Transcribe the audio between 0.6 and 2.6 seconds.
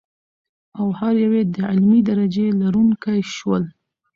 او هر یو یې د علمي درجې